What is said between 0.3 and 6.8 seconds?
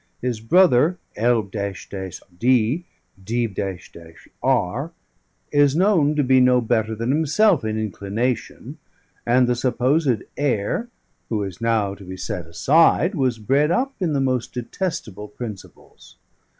Brother, L d D r, is known to be no